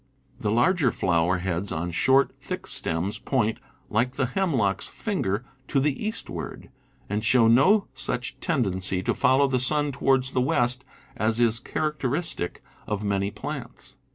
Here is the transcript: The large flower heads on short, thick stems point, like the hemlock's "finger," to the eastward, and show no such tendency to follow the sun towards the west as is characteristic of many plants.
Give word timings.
The 0.39 0.49
large 0.49 0.81
flower 0.95 1.37
heads 1.37 1.71
on 1.71 1.91
short, 1.91 2.31
thick 2.41 2.65
stems 2.65 3.19
point, 3.19 3.59
like 3.87 4.13
the 4.15 4.25
hemlock's 4.25 4.87
"finger," 4.87 5.45
to 5.67 5.79
the 5.79 6.03
eastward, 6.03 6.71
and 7.07 7.23
show 7.23 7.47
no 7.47 7.85
such 7.93 8.39
tendency 8.39 9.03
to 9.03 9.13
follow 9.13 9.47
the 9.47 9.59
sun 9.59 9.91
towards 9.91 10.31
the 10.31 10.41
west 10.41 10.83
as 11.15 11.39
is 11.39 11.59
characteristic 11.59 12.63
of 12.87 13.03
many 13.03 13.29
plants. 13.29 13.97